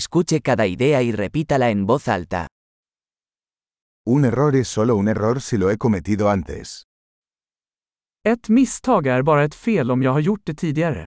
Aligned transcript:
Escuche 0.00 0.40
cada 0.40 0.66
idea 0.68 1.02
y 1.02 1.10
repítala 1.10 1.68
en 1.70 1.84
voz 1.84 2.06
alta. 2.06 2.46
Un 4.06 4.24
error 4.24 4.54
es 4.54 4.68
solo 4.68 4.94
un 4.94 5.08
error 5.08 5.40
si 5.40 5.56
lo 5.58 5.68
he 5.68 5.78
cometido 5.78 6.28
antes. 6.28 6.84
Ett 8.24 8.48
misstag 8.48 9.06
är 9.06 9.22
bara 9.22 9.44
ett 9.44 9.54
fel 9.54 9.90
om 9.90 10.02
jag 10.02 10.12
har 10.12 10.20
gjort 10.20 10.40
det 10.44 10.54
tidigare. 10.54 11.06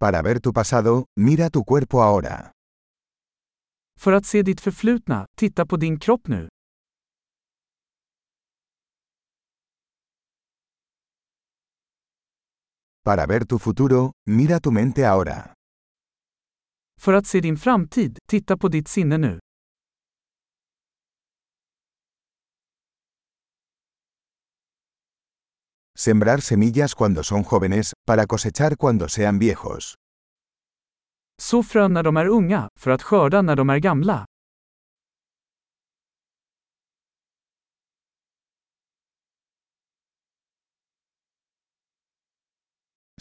Para 0.00 0.22
ver 0.22 0.40
tu 0.40 0.52
pasado, 0.52 1.04
mira 1.16 1.50
tu 1.50 1.64
cuerpo 1.64 2.00
ahora. 2.02 2.50
För 4.00 4.12
att 4.12 4.26
se 4.26 4.42
ditt 4.42 4.60
förflutna, 4.60 5.26
titta 5.36 5.66
på 5.66 5.76
din 5.76 5.98
kropp 5.98 6.28
nu. 6.28 6.48
Para 13.04 13.26
ver 13.26 13.44
tu 13.44 13.58
futuro, 13.58 14.12
mira 14.26 14.60
tu 14.60 14.70
mente 14.70 15.04
ahora. 15.06 15.52
För 17.00 17.12
att 17.12 17.26
se 17.26 17.40
din 17.40 17.56
framtid, 17.56 18.18
titta 18.28 18.56
på 18.56 18.68
ditt 18.68 18.88
sinne 18.88 19.18
nu. 19.18 19.38
Sembrar 25.98 26.38
semillas 26.38 26.94
cuando 26.94 27.22
son 27.22 27.44
jóvenes, 27.50 27.92
para 28.06 28.26
cosechar 28.26 28.76
cuando 28.76 29.08
sean 29.08 29.38
viejos. 29.38 29.94
Så 31.42 31.62
frön 31.62 31.92
när 31.92 32.02
de 32.02 32.16
är 32.16 32.26
unga, 32.26 32.68
för 32.80 32.90
att 32.90 33.02
skörda 33.02 33.42
när 33.42 33.56
de 33.56 33.70
är 33.70 33.78
gamla. 33.78 34.24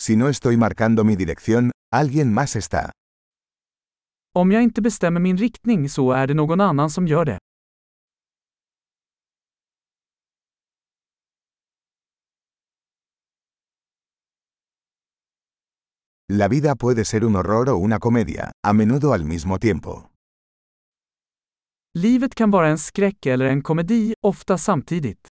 Si 0.05 0.17
no 0.17 0.27
estoy 0.27 0.57
marcando 0.57 1.05
mi 1.05 1.15
dirección, 1.15 1.71
alguien 1.90 2.34
más 2.34 2.57
está. 2.57 2.91
Om 4.35 4.51
jag 4.51 4.63
inte 4.63 4.82
bestämmer 4.82 5.20
min 5.20 5.37
riktning 5.37 5.90
så 5.90 6.12
är 6.12 6.27
det 6.27 6.34
någon 6.34 6.62
annan 6.62 6.90
som 6.90 7.07
gör 7.07 7.26
det. 7.26 7.37
La 16.34 16.48
vida 16.48 16.76
puede 16.76 17.05
ser 17.05 17.23
un 17.23 17.35
horror 17.35 17.70
o 17.70 17.77
una 17.77 17.99
comedia, 17.99 18.51
a 18.67 18.73
menudo 18.73 19.13
al 19.13 19.26
mismo 19.26 19.60
tiempo. 19.60 20.10
Livet 21.93 22.35
kan 22.35 22.51
vara 22.51 22.67
en 22.67 22.77
skräck 22.77 23.26
eller 23.26 23.45
en 23.45 23.62
komedi, 23.62 24.13
ofta 24.21 24.57
samtidigt. 24.57 25.32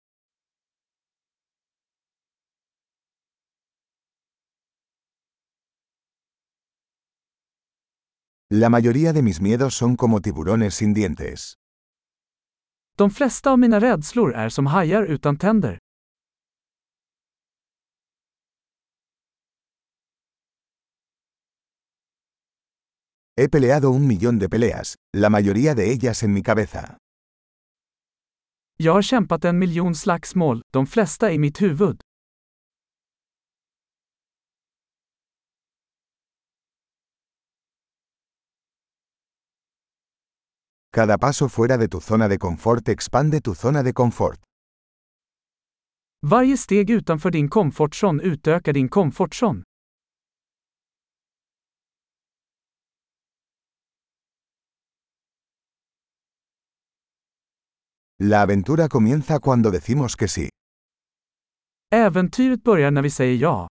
La 8.51 8.67
mayoría 8.69 9.13
de 9.13 9.21
mis 9.21 9.41
miedos 9.41 9.75
son 9.75 9.95
como 9.95 10.21
tiburones 10.21 10.73
sin 10.73 10.91
dientes. 10.91 11.53
De 12.97 13.09
flesta 13.09 13.51
av 13.51 13.59
mina 13.59 13.79
rädslor 13.79 14.35
är 14.35 14.49
som 14.49 14.65
hajar 14.67 15.03
utan 15.03 15.37
tänder. 15.37 15.77
He 23.37 23.47
peleado 23.49 23.91
un 23.91 24.07
millón 24.07 24.39
de 24.39 24.49
peleas, 24.49 24.95
la 25.13 25.29
mayoría 25.29 25.75
de 25.75 25.91
ellas 25.91 26.23
en 26.23 26.33
mi 26.33 26.41
cabeza. 26.41 26.97
Jag 28.77 28.93
har 28.93 29.01
kämpat 29.01 29.45
en 29.45 29.59
miljon 29.59 29.95
slagsmål, 29.95 30.61
de 30.73 30.85
flesta 30.87 31.31
i 31.31 31.37
mitt 31.37 31.61
huvud. 31.61 32.01
Cada 40.91 41.17
paso 41.17 41.47
fuera 41.49 41.77
de 41.77 41.87
tu 41.87 41.99
zona 41.99 42.27
de 42.27 42.37
confort 42.37 42.87
expande 42.89 43.39
tu 43.41 43.53
zona 43.53 43.83
de 43.83 43.93
confort. 43.93 44.39
Varje 46.25 46.57
steg 46.57 46.89
utanför 46.89 47.31
din 47.31 47.47
komfortzon 47.47 48.19
utökar 48.21 48.73
din 48.73 48.87
komfortzon. 48.89 49.63
La 58.21 58.41
aventura 58.41 58.87
comienza 58.87 59.39
cuando 59.39 59.71
decimos 59.71 60.15
que 60.15 60.27
sí. 60.27 60.49
Äventyret 61.91 62.63
börjar 62.63 62.91
när 62.91 63.01
vi 63.01 63.09
säger 63.09 63.35
ja. 63.35 63.67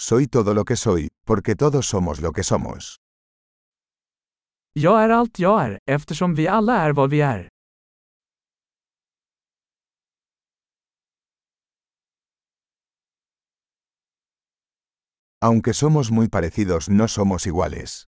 Soy 0.00 0.28
todo 0.28 0.54
lo 0.54 0.64
que 0.64 0.76
soy, 0.76 1.08
porque 1.26 1.54
todos 1.54 1.86
somos 1.86 2.20
lo 2.20 2.32
que 2.32 2.42
somos. 2.42 2.96
Jag 4.72 5.02
är 5.04 5.08
allt 5.08 5.38
jag 5.38 5.62
är, 5.64 5.78
eftersom 5.90 6.34
vi 6.34 6.48
alla 6.48 6.76
är 6.76 6.92
vad 6.92 7.10
vi 7.10 7.20
är. 7.20 7.48
Aunque 15.42 15.74
somos 15.74 16.10
muy 16.10 16.28
parecidos 16.28 16.88
no 16.88 17.08
somos 17.08 17.46
iguales. 17.46 18.04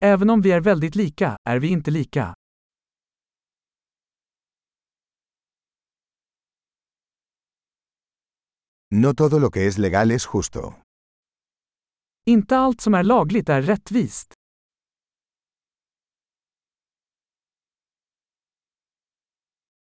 Även 0.00 0.30
om 0.30 0.40
vi 0.40 0.52
är 0.52 0.60
väldigt 0.60 0.94
lika, 0.94 1.36
är 1.44 1.58
vi 1.58 1.68
inte 1.68 1.90
lika. 1.90 2.33
No 8.96 9.12
todo 9.12 9.40
lo 9.40 9.50
que 9.50 9.66
es 9.66 9.76
legal 9.76 10.12
es 10.12 10.24
justo. 10.24 10.80
Inte 12.26 12.56
allt 12.56 12.80
som 12.80 12.94
är 12.94 13.02
lagligt 13.02 13.48
är 13.48 13.62
rättvist. 13.62 14.34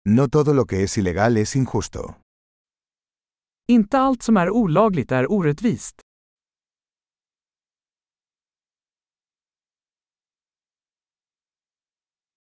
No 0.05 0.29
todo 0.29 0.53
lo 0.53 0.67
que 0.67 0.83
es 0.83 0.99
ilegal 0.99 1.37
es 1.39 1.57
injusto. 1.57 2.15
Inte 3.69 3.99
allt 3.99 4.23
som 4.23 4.37
är 4.37 4.51
olagligt 4.51 5.13
är 5.13 5.33
orättvist. 5.33 6.01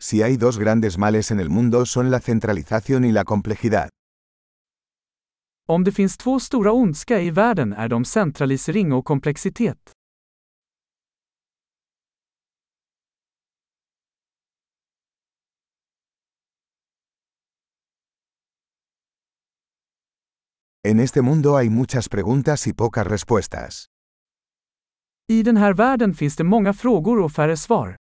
Si 0.02 0.22
hay 0.24 0.38
dos 0.38 0.58
grandes 0.58 0.98
males 0.98 1.32
en 1.32 1.40
el 1.40 1.50
mundo 1.50 1.86
son 1.86 2.10
la 2.10 2.20
centralización 2.20 3.06
y 3.06 3.12
la 3.12 3.24
complejidad. 3.24 3.90
Om 5.72 5.84
det 5.84 5.92
finns 5.92 6.18
två 6.18 6.40
stora 6.40 6.72
ondska 6.72 7.22
i 7.22 7.32
världen 7.32 7.74
är 7.74 7.88
de 7.88 8.06
centralisering 8.06 8.94
och 8.94 9.06
komplexitet. 9.06 9.92
En 20.88 21.00
este 21.00 21.22
mundo 21.22 21.54
hay 21.56 21.70
muchas 21.70 22.10
preguntas 22.10 22.68
y 22.68 22.74
pocas 22.74 23.08
respuestas. 23.08 23.86
I 25.28 25.44
den 25.44 25.58
här 25.58 25.74
världen 25.74 26.14
finns 26.14 26.36
det 26.36 26.44
många 26.44 26.74
frågor 26.74 27.20
och 27.20 27.32
färre 27.32 27.58
svar. 27.58 27.96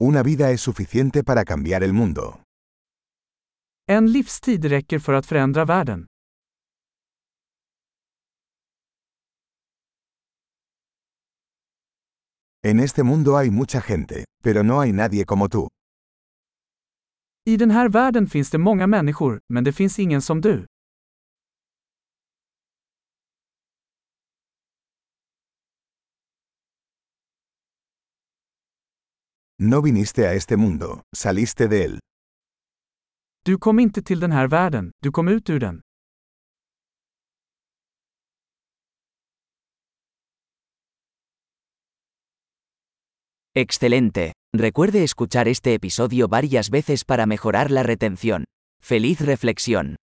Una 0.00 0.22
vida 0.24 0.50
es 0.50 0.60
suficiente 0.60 1.22
para 1.22 1.44
cambiar 1.44 1.82
el 1.84 1.92
mundo. 1.92 2.40
En 3.86 4.12
livstid 4.12 4.64
räcker 4.64 4.98
för 4.98 5.12
att 5.12 5.26
förändra 5.26 5.64
världen. 5.64 6.06
En 12.62 12.80
este 12.80 13.02
mundo 13.02 13.36
hay 13.36 13.50
mucha 13.50 13.80
gente, 13.80 14.24
pero 14.42 14.62
no 14.62 14.80
hay 14.80 14.92
nadie 14.92 15.24
como 15.24 15.48
tú. 15.48 15.68
I 17.46 17.56
den 17.56 17.70
här 17.70 17.88
världen 17.88 18.26
finns 18.26 18.50
det 18.50 18.58
många 18.58 18.86
människor, 18.86 19.40
men 19.48 19.64
det 19.64 19.72
finns 19.72 19.98
ingen 19.98 20.22
som 20.22 20.40
du. 20.40 20.66
No 29.58 29.82
viniste 29.82 30.26
a 30.26 30.32
este 30.34 30.56
mundo, 30.56 31.02
saliste 31.14 31.68
de 31.68 31.84
él. 31.84 31.98
Du 33.44 33.58
kom 33.58 33.78
inte 33.78 34.02
till 34.02 34.20
den 34.20 34.32
här 34.32 34.48
världen, 34.48 34.90
du 35.02 35.10
kom 35.12 35.28
ut 35.28 35.50
ur 35.50 35.60
den. 35.60 35.80
Excelente. 43.56 44.32
Recuerde 44.52 45.04
escuchar 45.04 45.46
este 45.46 45.74
episodio 45.74 46.26
varias 46.26 46.70
veces 46.70 47.04
para 47.04 47.26
mejorar 47.26 47.70
la 47.70 47.84
retención. 47.84 48.44
¡Feliz 48.82 49.20
reflexión! 49.20 49.96